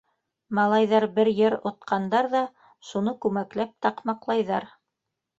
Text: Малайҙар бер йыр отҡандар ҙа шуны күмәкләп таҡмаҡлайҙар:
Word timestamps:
Малайҙар 0.59 1.03
бер 1.17 1.27
йыр 1.33 1.55
отҡандар 1.71 2.29
ҙа 2.31 2.41
шуны 2.91 3.13
күмәкләп 3.25 3.75
таҡмаҡлайҙар: 3.87 4.67